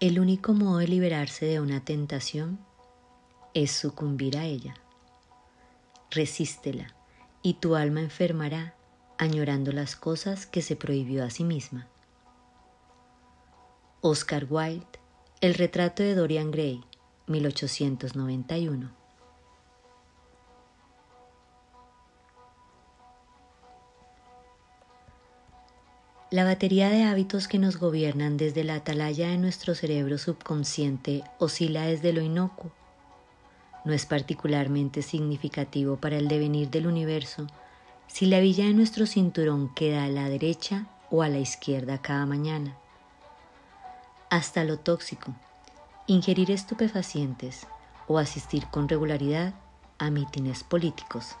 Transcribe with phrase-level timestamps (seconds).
[0.00, 2.58] El único modo de liberarse de una tentación
[3.52, 4.72] es sucumbir a ella.
[6.10, 6.94] Resístela
[7.42, 8.74] y tu alma enfermará
[9.18, 11.86] añorando las cosas que se prohibió a sí misma.
[14.00, 14.86] Oscar Wilde,
[15.42, 16.82] El retrato de Dorian Gray,
[17.26, 18.99] 1891.
[26.30, 31.86] La batería de hábitos que nos gobiernan desde la atalaya de nuestro cerebro subconsciente oscila
[31.86, 32.70] desde lo inocuo.
[33.84, 37.48] No es particularmente significativo para el devenir del universo
[38.06, 42.26] si la villa de nuestro cinturón queda a la derecha o a la izquierda cada
[42.26, 42.76] mañana.
[44.30, 45.34] Hasta lo tóxico,
[46.06, 47.66] ingerir estupefacientes
[48.06, 49.52] o asistir con regularidad
[49.98, 51.34] a mítines políticos.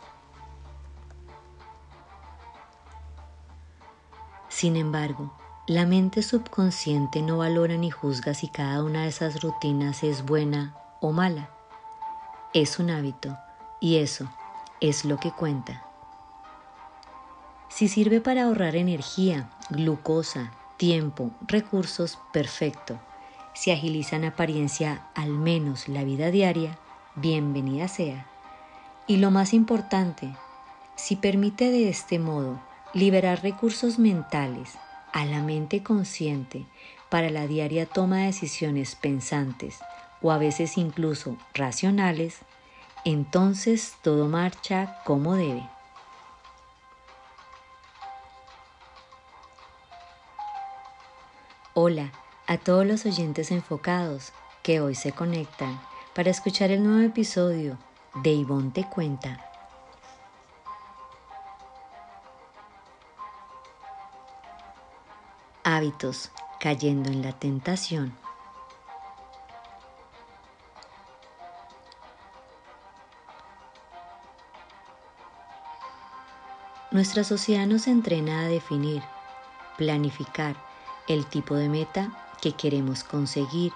[4.50, 5.30] Sin embargo,
[5.68, 10.74] la mente subconsciente no valora ni juzga si cada una de esas rutinas es buena
[11.00, 11.48] o mala.
[12.52, 13.38] Es un hábito
[13.80, 14.28] y eso
[14.80, 15.84] es lo que cuenta.
[17.68, 22.98] Si sirve para ahorrar energía, glucosa, tiempo, recursos, perfecto.
[23.54, 26.76] Si agiliza en apariencia al menos la vida diaria,
[27.14, 28.26] bienvenida sea.
[29.06, 30.34] Y lo más importante,
[30.96, 32.58] si permite de este modo
[32.92, 34.74] liberar recursos mentales
[35.12, 36.66] a la mente consciente
[37.08, 39.78] para la diaria toma de decisiones pensantes
[40.22, 42.38] o a veces incluso racionales,
[43.04, 45.68] entonces todo marcha como debe.
[51.74, 52.12] Hola
[52.46, 54.32] a todos los oyentes enfocados
[54.62, 55.80] que hoy se conectan
[56.14, 57.78] para escuchar el nuevo episodio
[58.22, 59.49] de Ivonne Te Cuenta
[66.58, 68.12] cayendo en la tentación.
[76.90, 79.02] Nuestra sociedad nos entrena a definir,
[79.78, 80.56] planificar
[81.08, 82.10] el tipo de meta
[82.42, 83.72] que queremos conseguir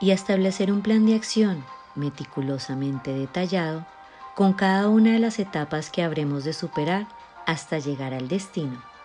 [0.00, 1.64] y establecer un plan de acción
[1.94, 3.86] meticulosamente detallado
[4.34, 7.06] con cada una de las etapas que habremos de superar
[7.46, 8.95] hasta llegar al destino.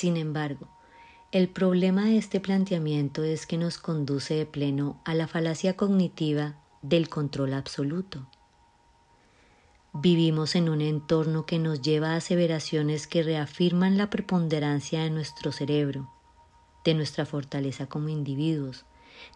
[0.00, 0.66] Sin embargo,
[1.30, 6.58] el problema de este planteamiento es que nos conduce de pleno a la falacia cognitiva
[6.80, 8.26] del control absoluto.
[9.92, 15.52] Vivimos en un entorno que nos lleva a aseveraciones que reafirman la preponderancia de nuestro
[15.52, 16.10] cerebro,
[16.82, 18.86] de nuestra fortaleza como individuos,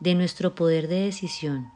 [0.01, 1.71] de nuestro poder de decisión,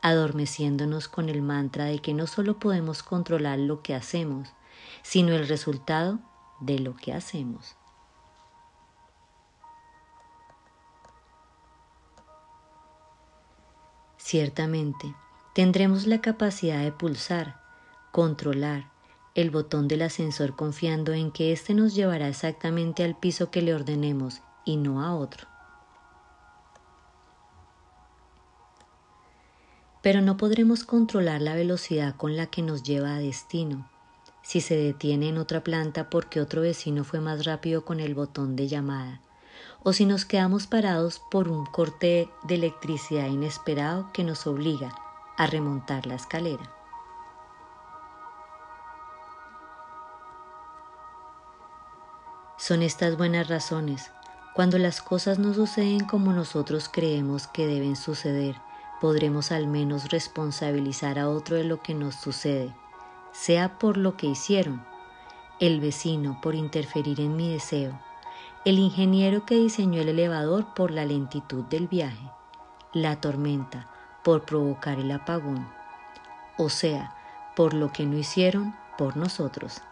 [0.00, 4.48] adormeciéndonos con el mantra de que no solo podemos controlar lo que hacemos,
[5.02, 6.18] sino el resultado
[6.62, 7.76] de lo que hacemos.
[14.32, 15.14] Ciertamente,
[15.52, 17.60] tendremos la capacidad de pulsar,
[18.12, 18.90] controlar
[19.34, 23.74] el botón del ascensor confiando en que éste nos llevará exactamente al piso que le
[23.74, 25.46] ordenemos y no a otro.
[30.00, 33.86] Pero no podremos controlar la velocidad con la que nos lleva a destino,
[34.42, 38.56] si se detiene en otra planta porque otro vecino fue más rápido con el botón
[38.56, 39.20] de llamada
[39.84, 44.94] o si nos quedamos parados por un corte de electricidad inesperado que nos obliga
[45.36, 46.70] a remontar la escalera.
[52.56, 54.12] Son estas buenas razones,
[54.54, 58.54] cuando las cosas no suceden como nosotros creemos que deben suceder,
[59.00, 62.72] podremos al menos responsabilizar a otro de lo que nos sucede,
[63.32, 64.84] sea por lo que hicieron,
[65.58, 67.98] el vecino por interferir en mi deseo,
[68.64, 72.30] el ingeniero que diseñó el elevador por la lentitud del viaje,
[72.92, 73.90] la tormenta
[74.22, 75.68] por provocar el apagón,
[76.58, 77.16] o sea,
[77.56, 79.82] por lo que no hicieron por nosotros.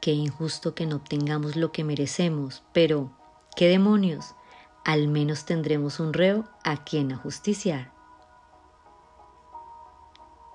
[0.00, 3.12] Qué injusto que no obtengamos lo que merecemos, pero,
[3.54, 4.34] ¿qué demonios?
[4.84, 7.92] Al menos tendremos un reo a quien ajusticiar.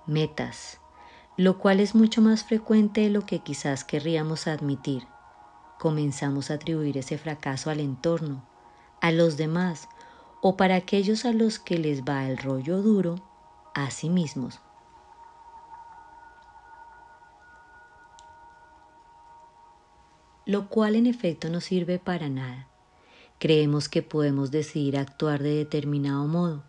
[0.05, 0.81] Metas
[1.37, 5.07] lo cual es mucho más frecuente de lo que quizás querríamos admitir.
[5.77, 8.43] Comenzamos a atribuir ese fracaso al entorno,
[9.01, 9.87] a los demás
[10.41, 13.15] o para aquellos a los que les va el rollo duro,
[13.75, 14.59] a sí mismos.
[20.47, 22.67] Lo cual en efecto no sirve para nada.
[23.37, 26.63] Creemos que podemos decidir actuar de determinado modo,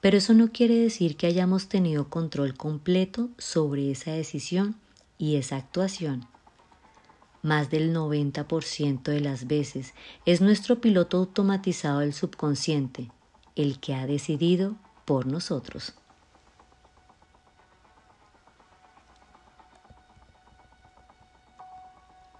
[0.00, 4.76] pero eso no quiere decir que hayamos tenido control completo sobre esa decisión
[5.18, 6.26] y esa actuación.
[7.42, 9.94] Más del 90% de las veces
[10.26, 13.10] es nuestro piloto automatizado del subconsciente
[13.56, 15.94] el que ha decidido por nosotros.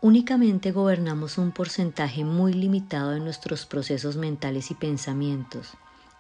[0.03, 5.75] Únicamente gobernamos un porcentaje muy limitado de nuestros procesos mentales y pensamientos,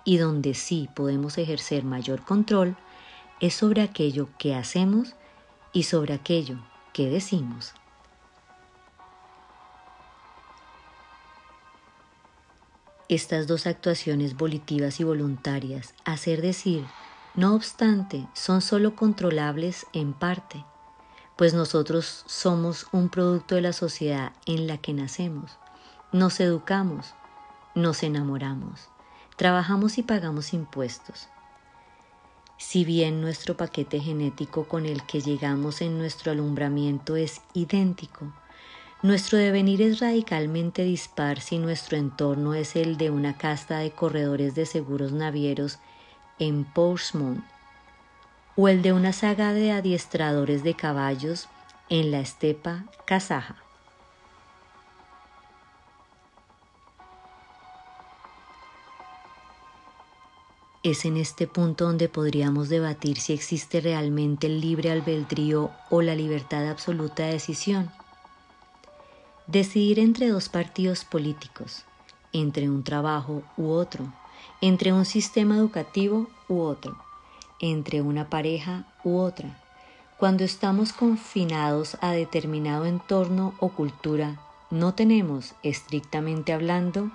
[0.04, 2.76] y donde sí podemos ejercer mayor control
[3.40, 5.14] es sobre aquello que hacemos
[5.72, 6.58] y sobre aquello
[6.92, 7.74] que decimos.
[13.08, 16.84] Estas dos actuaciones volitivas y voluntarias, hacer decir,
[17.34, 20.64] no obstante, son sólo controlables en parte
[21.40, 25.56] pues nosotros somos un producto de la sociedad en la que nacemos.
[26.12, 27.14] Nos educamos,
[27.74, 28.90] nos enamoramos,
[29.40, 31.28] trabajamos y pagamos impuestos.
[32.58, 38.34] Si bien nuestro paquete genético con el que llegamos en nuestro alumbramiento es idéntico,
[39.00, 44.54] nuestro devenir es radicalmente dispar si nuestro entorno es el de una casta de corredores
[44.54, 45.78] de seguros navieros
[46.38, 47.42] en Portsmouth
[48.56, 51.48] o el de una saga de adiestradores de caballos
[51.88, 53.56] en la estepa kazaja.
[60.82, 66.14] Es en este punto donde podríamos debatir si existe realmente el libre albedrío o la
[66.14, 67.90] libertad absoluta de decisión.
[69.46, 71.84] Decidir entre dos partidos políticos,
[72.32, 74.12] entre un trabajo u otro,
[74.60, 76.96] entre un sistema educativo u otro
[77.60, 79.58] entre una pareja u otra.
[80.16, 84.40] Cuando estamos confinados a determinado entorno o cultura,
[84.70, 87.10] no tenemos, estrictamente hablando,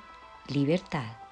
[0.47, 1.24] libertad.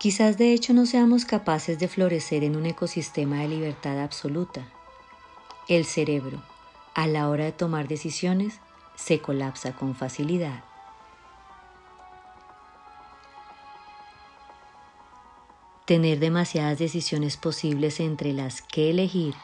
[0.00, 4.66] Quizás de hecho no seamos capaces de florecer en un ecosistema de libertad absoluta.
[5.68, 6.42] El cerebro,
[6.94, 8.60] a la hora de tomar decisiones,
[8.96, 10.64] se colapsa con facilidad.
[15.84, 19.34] Tener demasiadas decisiones posibles entre las que elegir,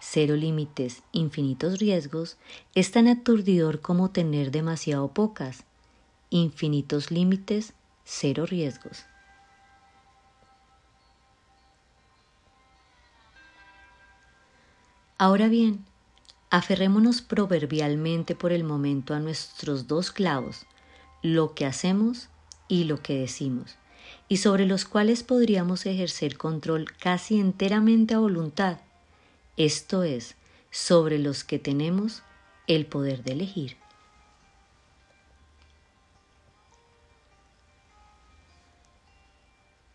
[0.00, 2.36] cero límites, infinitos riesgos,
[2.74, 5.64] es tan aturdidor como tener demasiado pocas,
[6.28, 7.72] infinitos límites,
[8.04, 9.06] cero riesgos.
[15.16, 15.84] Ahora bien,
[16.50, 20.66] aferrémonos proverbialmente por el momento a nuestros dos clavos,
[21.22, 22.28] lo que hacemos
[22.68, 23.76] y lo que decimos
[24.28, 28.78] y sobre los cuales podríamos ejercer control casi enteramente a voluntad,
[29.56, 30.36] esto es,
[30.70, 32.22] sobre los que tenemos
[32.66, 33.76] el poder de elegir.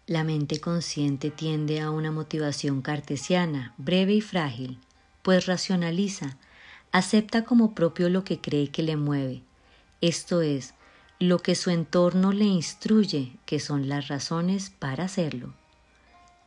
[0.06, 4.80] La mente consciente tiende a una motivación cartesiana, breve y frágil,
[5.29, 6.37] pues racionaliza,
[6.91, 9.43] acepta como propio lo que cree que le mueve,
[10.01, 10.73] esto es,
[11.19, 15.53] lo que su entorno le instruye que son las razones para hacerlo.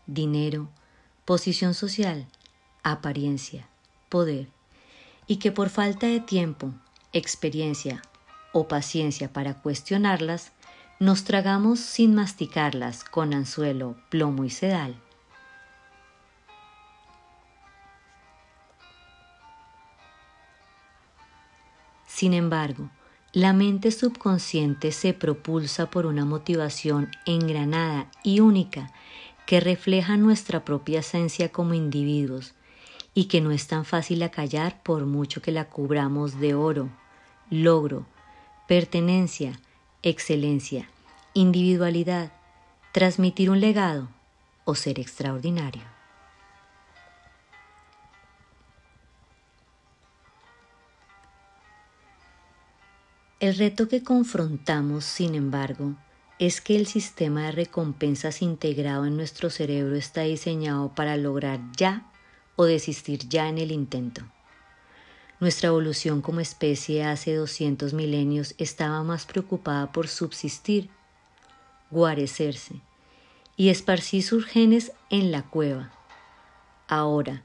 [0.09, 0.69] Dinero,
[1.25, 2.27] posición social,
[2.83, 3.69] apariencia,
[4.09, 4.49] poder,
[5.29, 6.75] y que por falta de tiempo,
[7.13, 8.03] experiencia
[8.51, 10.51] o paciencia para cuestionarlas,
[10.99, 14.97] nos tragamos sin masticarlas con anzuelo, plomo y sedal.
[22.23, 22.89] Sin embargo,
[23.33, 28.93] la mente subconsciente se propulsa por una motivación engranada y única
[29.45, 32.55] que refleja nuestra propia esencia como individuos
[33.13, 36.91] y que no es tan fácil acallar por mucho que la cubramos de oro,
[37.51, 38.07] logro,
[38.69, 39.59] pertenencia,
[40.05, 40.89] excelencia,
[41.35, 42.31] individualidad,
[42.93, 44.09] transmitir un legado
[44.65, 45.83] o ser extraordinario.
[53.43, 55.97] El reto que confrontamos, sin embargo,
[56.39, 62.09] es que el sistema de recompensas integrado en nuestro cerebro está diseñado para lograr ya
[62.55, 64.23] o desistir ya en el intento.
[65.41, 70.89] Nuestra evolución como especie hace 200 milenios estaba más preocupada por subsistir,
[71.91, 72.77] guarecerse
[73.57, 75.91] y esparcir sus genes en la cueva.
[76.87, 77.43] Ahora,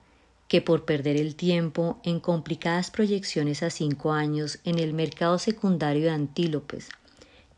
[0.48, 6.04] que por perder el tiempo en complicadas proyecciones a cinco años en el mercado secundario
[6.04, 6.90] de antílopes,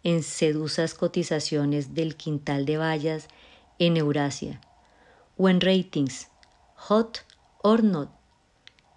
[0.03, 3.27] en sedusas cotizaciones del quintal de vallas
[3.77, 4.59] en Eurasia,
[5.37, 6.29] o en ratings
[6.75, 7.19] hot
[7.61, 8.09] or not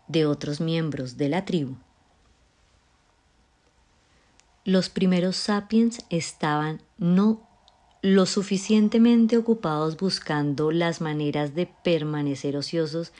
[0.09, 1.77] de otros miembros de la tribu.
[4.65, 7.49] Los primeros sapiens estaban no
[8.01, 13.13] lo suficientemente ocupados buscando las maneras de permanecer ociosos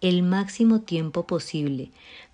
[0.00, 1.90] el máximo tiempo posible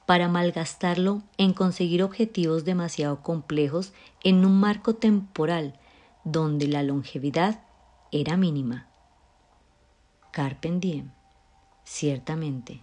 [0.07, 3.93] para malgastarlo en conseguir objetivos demasiado complejos
[4.23, 5.79] en un marco temporal
[6.25, 7.63] donde la longevidad
[8.13, 8.87] era mínima.
[10.31, 11.11] Carpe diem,
[11.85, 12.83] ciertamente.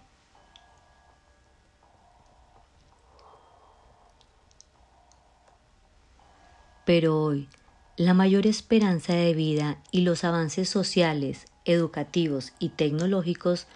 [6.84, 7.48] Pero hoy,
[7.96, 13.66] la mayor esperanza de vida y los avances sociales, educativos y tecnológicos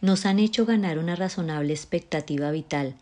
[0.00, 2.96] nos han hecho ganar una razonable expectativa vital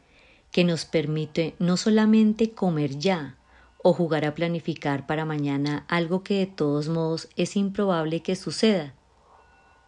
[0.50, 3.36] que nos permite no solamente comer ya
[3.82, 8.94] o jugar a planificar para mañana algo que de todos modos es improbable que suceda,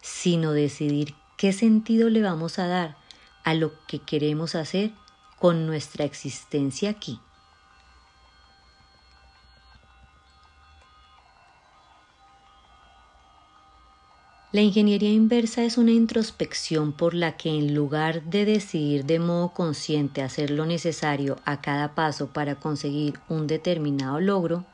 [0.01, 2.97] sino decidir qué sentido le vamos a dar
[3.43, 4.91] a lo que queremos hacer
[5.39, 7.19] con nuestra existencia aquí.
[14.53, 19.53] La ingeniería inversa es una introspección por la que en lugar de decidir de modo
[19.53, 24.65] consciente hacer lo necesario a cada paso para conseguir un determinado logro,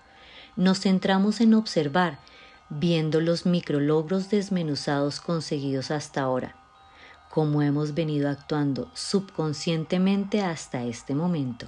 [0.56, 2.18] nos centramos en observar,
[2.70, 6.56] viendo los micrologros desmenuzados conseguidos hasta ahora,
[7.30, 11.68] como hemos venido actuando subconscientemente hasta este momento.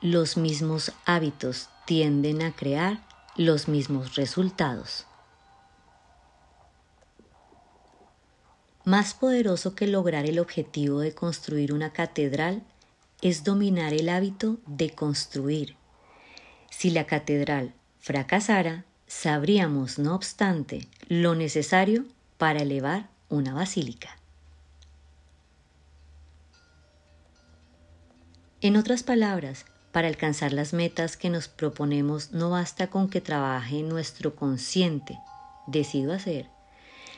[0.00, 3.00] Los mismos hábitos tienden a crear
[3.36, 5.06] los mismos resultados.
[8.84, 12.62] Más poderoso que lograr el objetivo de construir una catedral
[13.20, 15.76] es dominar el hábito de construir.
[16.70, 22.04] Si la catedral fracasara, sabríamos, no obstante, lo necesario
[22.38, 24.16] para elevar una basílica.
[28.60, 33.82] En otras palabras, para alcanzar las metas que nos proponemos no basta con que trabaje
[33.82, 35.18] nuestro consciente,
[35.66, 36.48] decido hacer,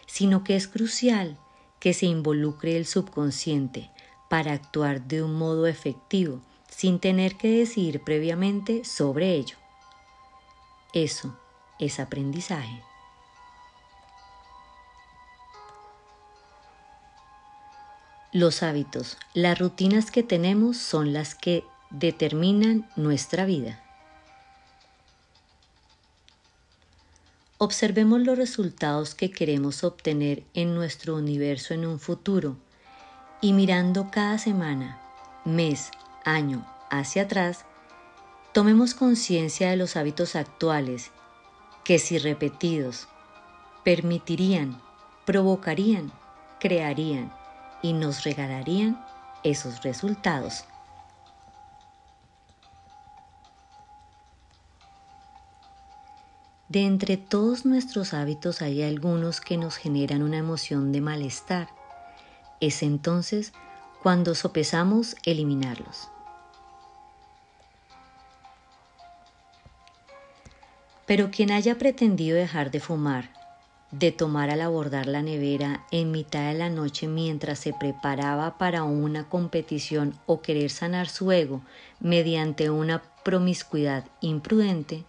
[0.06, 1.38] sino que es crucial
[1.78, 3.90] que se involucre el subconsciente
[4.28, 9.56] para actuar de un modo efectivo sin tener que decidir previamente sobre ello.
[10.92, 11.38] Eso
[11.78, 12.82] es aprendizaje.
[18.32, 21.64] Los hábitos, las rutinas que tenemos son las que
[21.98, 23.80] determinan nuestra vida.
[27.58, 32.56] Observemos los resultados que queremos obtener en nuestro universo en un futuro
[33.40, 35.00] y mirando cada semana,
[35.44, 35.90] mes,
[36.24, 37.64] año hacia atrás,
[38.52, 41.10] tomemos conciencia de los hábitos actuales
[41.84, 43.06] que si repetidos
[43.84, 44.80] permitirían,
[45.24, 46.12] provocarían,
[46.58, 47.32] crearían
[47.82, 49.04] y nos regalarían
[49.44, 50.64] esos resultados.
[56.74, 61.68] De entre todos nuestros hábitos hay algunos que nos generan una emoción de malestar.
[62.58, 63.52] Es entonces
[64.02, 66.08] cuando sopesamos eliminarlos.
[71.06, 73.30] Pero quien haya pretendido dejar de fumar,
[73.92, 78.82] de tomar al abordar la nevera en mitad de la noche mientras se preparaba para
[78.82, 81.60] una competición o querer sanar su ego
[82.00, 85.04] mediante una promiscuidad imprudente,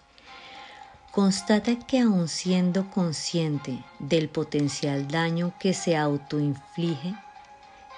[1.15, 7.15] constata que aun siendo consciente del potencial daño que se autoinflige,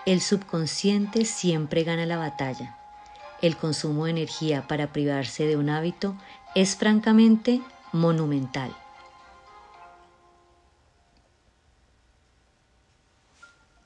[0.05, 2.77] el subconsciente siempre gana la batalla.
[3.41, 6.15] El consumo de energía para privarse de un hábito
[6.53, 7.59] es francamente
[7.91, 8.71] monumental.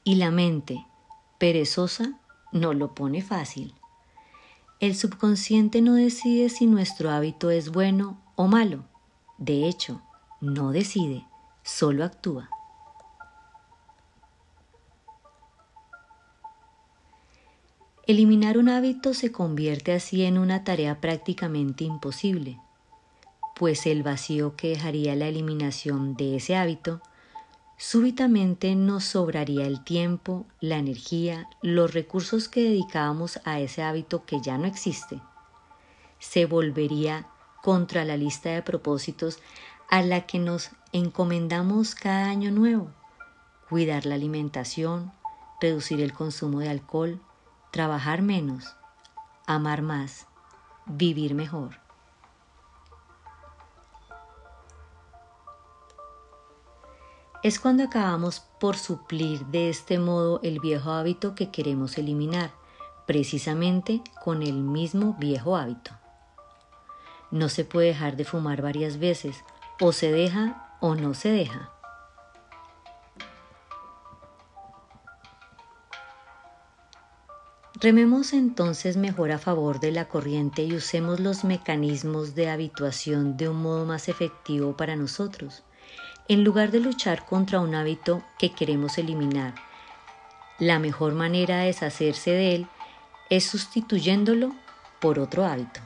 [0.04, 0.86] Y la mente,
[1.38, 2.20] perezosa,
[2.52, 3.74] no lo pone fácil.
[4.82, 8.91] El subconsciente no decide si nuestro hábito es bueno o malo
[9.42, 10.04] de hecho,
[10.40, 11.26] no decide,
[11.64, 12.48] solo actúa.
[18.06, 22.60] Eliminar un hábito se convierte así en una tarea prácticamente imposible,
[23.56, 27.02] pues el vacío que dejaría la eliminación de ese hábito
[27.78, 34.40] súbitamente nos sobraría el tiempo, la energía, los recursos que dedicábamos a ese hábito que
[34.40, 35.20] ya no existe.
[36.20, 37.31] Se volvería
[37.62, 39.40] contra la lista de propósitos
[39.90, 42.90] a la que nos encomendamos cada año nuevo.
[43.70, 45.12] Cuidar la alimentación,
[45.60, 47.22] reducir el consumo de alcohol,
[47.72, 48.76] trabajar menos,
[49.46, 50.28] amar más,
[50.86, 51.80] vivir mejor.
[57.44, 62.52] Es cuando acabamos por suplir de este modo el viejo hábito que queremos eliminar,
[63.08, 66.01] precisamente con el mismo viejo hábito.
[67.32, 69.44] No se puede dejar de fumar varias veces,
[69.80, 71.72] o se deja o no se deja.
[77.82, 83.50] Rememos entonces mejor a favor de la corriente y usemos los mecanismos de habituación de
[83.50, 85.64] un modo más efectivo para nosotros,
[86.28, 89.56] en lugar de luchar contra un hábito que queremos eliminar.
[90.60, 92.68] La mejor manera de deshacerse de él
[93.32, 94.54] es sustituyéndolo
[95.00, 95.82] por otro hábito.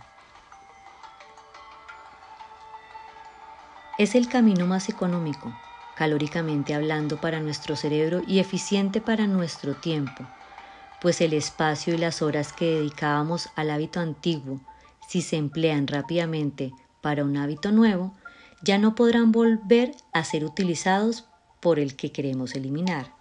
[3.97, 5.53] Es el camino más económico,
[5.95, 10.25] calóricamente hablando, para nuestro cerebro y eficiente para nuestro tiempo
[11.05, 14.59] pues el espacio y las horas que dedicábamos al hábito antiguo,
[15.07, 18.11] si se emplean rápidamente para un hábito nuevo,
[18.63, 21.25] ya no podrán volver a ser utilizados
[21.59, 23.13] por el que queremos eliminar.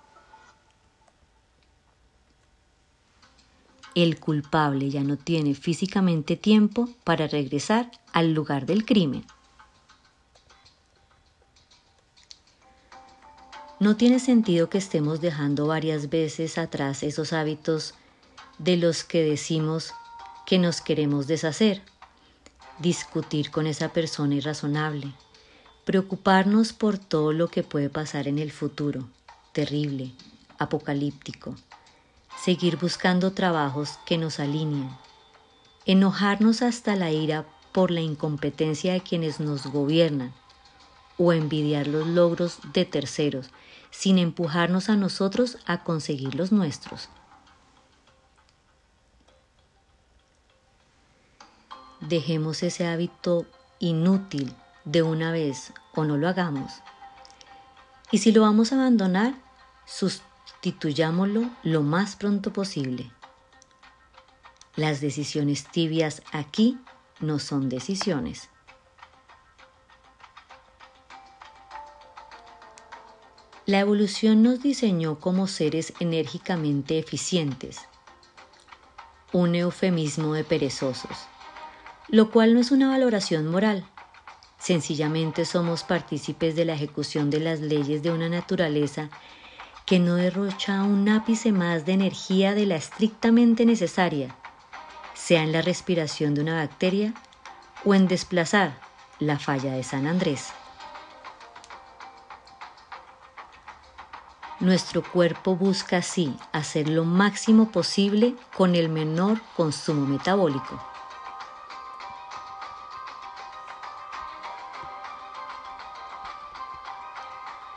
[3.95, 9.27] El culpable ya no tiene físicamente tiempo para regresar al lugar del crimen.
[13.85, 17.93] No tiene sentido que estemos dejando varias veces atrás esos hábitos
[18.57, 19.93] de los que decimos
[20.47, 21.83] que nos queremos deshacer,
[22.79, 25.13] discutir con esa persona irrazonable,
[25.85, 29.07] preocuparnos por todo lo que puede pasar en el futuro,
[29.53, 30.13] terrible,
[30.59, 31.55] apocalíptico,
[32.43, 34.89] seguir buscando trabajos que nos alineen,
[35.85, 40.33] enojarnos hasta la ira por la incompetencia de quienes nos gobiernan.
[41.17, 43.51] O envidiar los logros de terceros
[43.97, 47.09] sin empujarnos a nosotros a conseguir los nuestros.
[52.01, 53.47] Dejemos ese hábito
[53.79, 54.53] inútil
[54.85, 56.73] de una vez o no lo hagamos.
[58.11, 59.37] Y si lo vamos a abandonar,
[59.87, 63.11] sustituyámoslo lo más pronto posible.
[64.75, 66.79] Las decisiones tibias aquí
[67.21, 68.51] no son decisiones.
[73.67, 77.81] La evolución nos diseñó como seres enérgicamente eficientes,
[79.33, 81.17] un eufemismo de perezosos,
[82.09, 83.87] lo cual no es una valoración moral.
[84.59, 89.09] Sencillamente somos partícipes de la ejecución de las leyes de una naturaleza
[89.87, 94.37] que no derrocha un ápice más de energía de la estrictamente necesaria,
[95.15, 97.15] sea en la respiración de una bacteria
[97.83, 98.79] o en desplazar
[99.21, 100.53] la falla de San Andrés.
[104.61, 110.81] Nuestro cuerpo busca así hacer lo máximo posible con el menor consumo metabólico.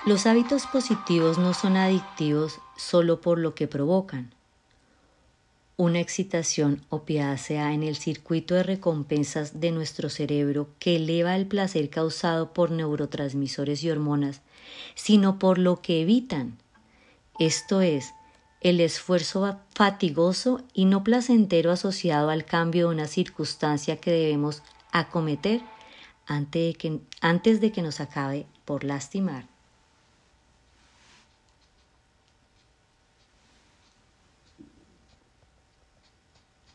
[0.06, 4.32] Los hábitos positivos no son adictivos solo por lo que provocan.
[5.78, 11.90] Una excitación opiácea en el circuito de recompensas de nuestro cerebro que eleva el placer
[11.90, 14.42] causado por neurotransmisores y hormonas,
[14.94, 16.58] sino por lo que evitan
[17.40, 18.14] esto es,
[18.62, 25.62] el esfuerzo fatigoso y no placentero asociado al cambio de una circunstancia que debemos acometer
[26.26, 29.46] antes de que, antes de que nos acabe por lastimar.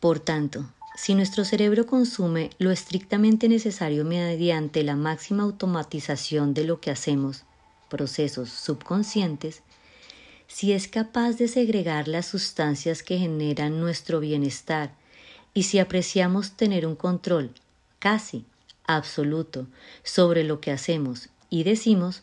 [0.00, 0.64] Por tanto,
[0.96, 7.44] si nuestro cerebro consume lo estrictamente necesario mediante la máxima automatización de lo que hacemos,
[7.88, 9.62] procesos subconscientes,
[10.52, 14.92] si es capaz de segregar las sustancias que generan nuestro bienestar
[15.54, 17.52] y si apreciamos tener un control
[17.98, 18.44] casi
[18.86, 19.66] absoluto
[20.02, 22.22] sobre lo que hacemos y decimos,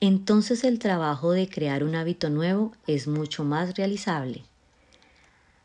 [0.00, 4.42] entonces el trabajo de crear un hábito nuevo es mucho más realizable.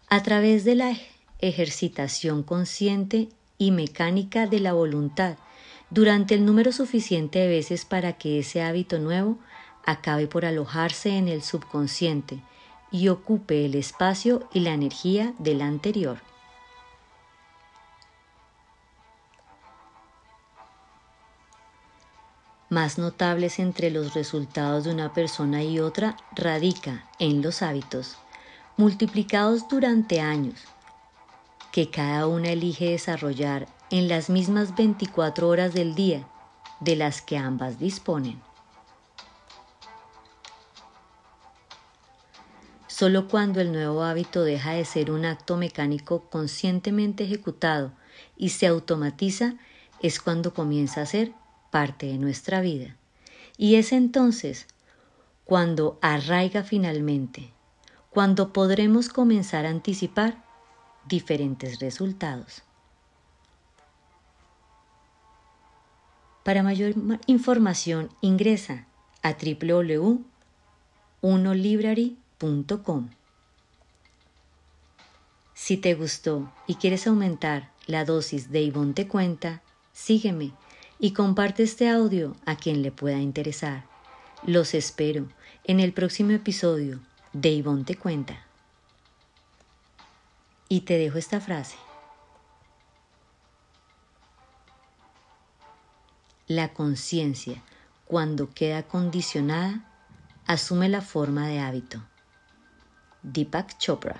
[0.09, 0.95] A través de la
[1.39, 5.37] ejercitación consciente y mecánica de la voluntad,
[5.89, 9.39] durante el número suficiente de veces para que ese hábito nuevo
[9.89, 12.39] acabe por alojarse en el subconsciente
[12.91, 16.21] y ocupe el espacio y la energía del anterior.
[22.69, 28.15] Más notables entre los resultados de una persona y otra radica en los hábitos,
[28.77, 30.59] multiplicados durante años,
[31.71, 36.23] que cada una elige desarrollar en las mismas 24 horas del día
[36.79, 38.48] de las que ambas disponen.
[42.99, 47.93] Solo cuando el nuevo hábito deja de ser un acto mecánico conscientemente ejecutado
[48.35, 49.53] y se automatiza
[50.01, 51.31] es cuando comienza a ser
[51.71, 52.97] parte de nuestra vida.
[53.55, 54.67] Y es entonces
[55.45, 57.53] cuando arraiga finalmente,
[58.09, 60.43] cuando podremos comenzar a anticipar
[61.07, 62.63] diferentes resultados.
[66.43, 66.95] Para mayor
[67.27, 68.87] información ingresa
[69.23, 72.18] a www.unolibrary.com.
[75.53, 80.53] Si te gustó y quieres aumentar la dosis de Ivonne Te Cuenta, sígueme
[80.99, 83.85] y comparte este audio a quien le pueda interesar.
[84.45, 85.27] Los espero
[85.65, 87.01] en el próximo episodio
[87.33, 88.45] de Ivonne Te Cuenta.
[90.69, 91.75] Y te dejo esta frase.
[96.47, 97.61] La conciencia,
[98.05, 99.85] cuando queda condicionada,
[100.47, 102.01] asume la forma de hábito.
[103.23, 104.15] Deepak Chopra